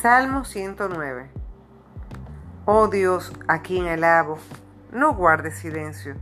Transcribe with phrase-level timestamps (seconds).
[0.00, 1.30] Salmo 109.
[2.64, 4.38] Oh Dios, a quien alabo,
[4.90, 6.16] no guardes silencio,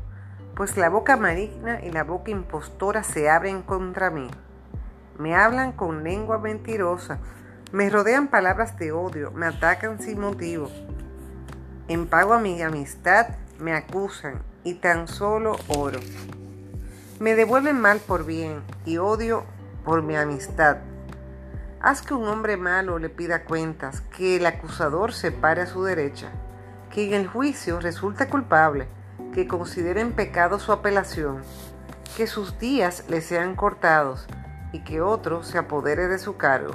[0.54, 4.28] pues la boca maligna y la boca impostora se abren contra mí.
[5.18, 7.20] Me hablan con lengua mentirosa,
[7.72, 10.68] me rodean palabras de odio, me atacan sin motivo.
[11.88, 13.28] En pago a mi amistad
[13.58, 16.00] me acusan y tan solo oro.
[17.18, 19.44] Me devuelven mal por bien y odio
[19.84, 20.78] por mi amistad.
[21.82, 25.82] Haz que un hombre malo le pida cuentas, que el acusador se pare a su
[25.82, 26.30] derecha,
[26.90, 28.86] que en el juicio resulte culpable,
[29.32, 31.40] que considere en pecado su apelación,
[32.18, 34.26] que sus días le sean cortados
[34.72, 36.74] y que otro se apodere de su cargo,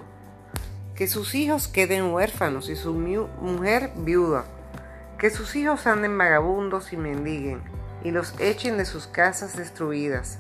[0.96, 4.46] que sus hijos queden huérfanos y su mujer viuda,
[5.20, 7.62] que sus hijos anden vagabundos y mendiguen
[8.04, 10.40] y los echen de sus casas destruidas,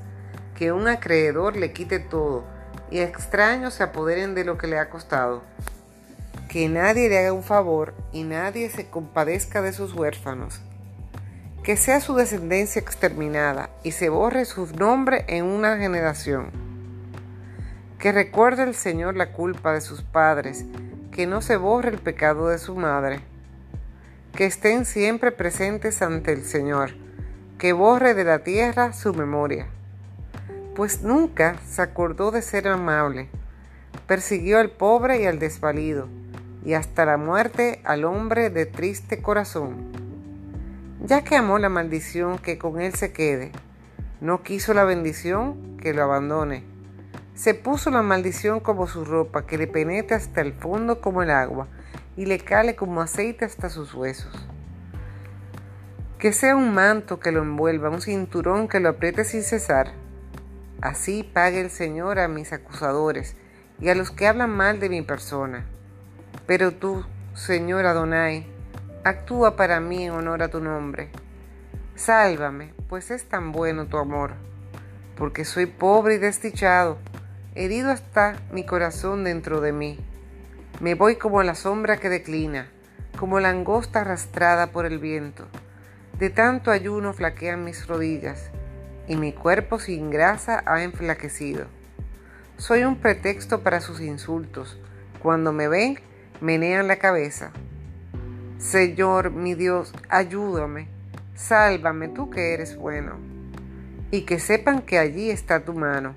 [0.55, 2.54] que un acreedor le quite todo
[2.91, 5.43] y extraños se apoderen de lo que le ha costado.
[6.49, 10.62] Que nadie le haga un favor y nadie se compadezca de sus huérfanos.
[11.63, 16.51] Que sea su descendencia exterminada y se borre su nombre en una generación.
[17.99, 20.65] Que recuerde el Señor la culpa de sus padres,
[21.12, 23.21] que no se borre el pecado de su madre.
[24.34, 26.91] Que estén siempre presentes ante el Señor
[27.57, 29.68] que borre de la tierra su memoria,
[30.76, 33.29] pues nunca se acordó de ser amable,
[34.07, 36.07] persiguió al pobre y al desvalido,
[36.65, 39.91] y hasta la muerte al hombre de triste corazón.
[41.05, 43.51] Ya que amó la maldición, que con él se quede,
[44.20, 46.63] no quiso la bendición, que lo abandone.
[47.35, 51.31] Se puso la maldición como su ropa, que le penetre hasta el fondo como el
[51.31, 51.68] agua,
[52.18, 54.48] y le cale como aceite hasta sus huesos.
[56.18, 60.04] Que sea un manto que lo envuelva, un cinturón que lo apriete sin cesar.
[60.85, 63.35] Así pague el Señor a mis acusadores
[63.81, 65.66] y a los que hablan mal de mi persona.
[66.45, 68.46] Pero tú, Señor Adonai,
[69.03, 71.09] actúa para mí en honor a tu nombre.
[71.95, 74.34] Sálvame, pues es tan bueno tu amor,
[75.18, 77.00] porque soy pobre y desdichado,
[77.56, 79.97] herido está mi corazón dentro de mí.
[80.81, 82.68] Me voy como la sombra que declina,
[83.18, 85.47] como la angosta arrastrada por el viento.
[86.19, 88.51] De tanto ayuno flaquean mis rodillas
[89.08, 91.66] y mi cuerpo sin grasa ha enflaquecido.
[92.58, 94.80] Soy un pretexto para sus insultos.
[95.22, 96.00] Cuando me ven,
[96.42, 97.52] menean la cabeza.
[98.58, 100.88] Señor, mi Dios, ayúdame.
[101.36, 103.18] Sálvame tú que eres bueno.
[104.12, 106.16] Y que sepan que allí está tu mano,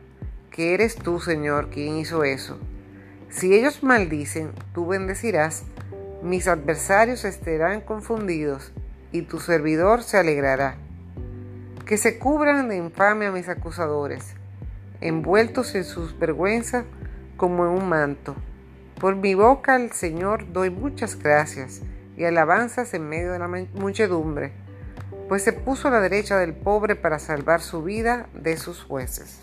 [0.50, 2.59] que eres tú, Señor, quien hizo eso.
[3.31, 5.65] Si ellos maldicen, tú bendecirás.
[6.22, 8.72] Mis adversarios estarán confundidos
[9.12, 10.76] y tu servidor se alegrará.
[11.88, 14.34] Que se cubran de infamia mis acusadores,
[15.00, 16.84] envueltos en sus vergüenzas
[17.38, 18.37] como en un manto.
[19.00, 21.81] Por mi boca al Señor doy muchas gracias
[22.15, 24.53] y alabanzas en medio de la muchedumbre,
[25.31, 29.41] pues se puso a la derecha del pobre para salvar su vida de sus jueces.